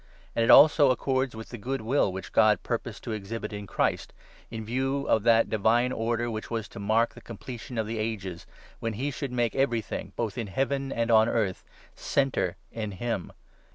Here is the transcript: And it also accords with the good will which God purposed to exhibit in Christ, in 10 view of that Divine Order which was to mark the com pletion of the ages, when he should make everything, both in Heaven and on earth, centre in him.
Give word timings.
And 0.35 0.43
it 0.43 0.49
also 0.49 0.89
accords 0.89 1.35
with 1.35 1.49
the 1.49 1.59
good 1.59 1.81
will 1.81 2.11
which 2.11 2.31
God 2.31 2.63
purposed 2.63 3.03
to 3.03 3.11
exhibit 3.11 3.53
in 3.53 3.67
Christ, 3.67 4.13
in 4.49 4.61
10 4.61 4.65
view 4.65 5.05
of 5.07 5.21
that 5.21 5.47
Divine 5.47 5.91
Order 5.91 6.31
which 6.31 6.49
was 6.49 6.67
to 6.69 6.79
mark 6.79 7.13
the 7.13 7.21
com 7.21 7.37
pletion 7.37 7.79
of 7.79 7.85
the 7.85 7.99
ages, 7.99 8.47
when 8.79 8.93
he 8.93 9.11
should 9.11 9.31
make 9.31 9.53
everything, 9.53 10.11
both 10.15 10.39
in 10.39 10.47
Heaven 10.47 10.91
and 10.91 11.11
on 11.11 11.29
earth, 11.29 11.63
centre 11.93 12.55
in 12.71 12.93
him. 12.93 13.31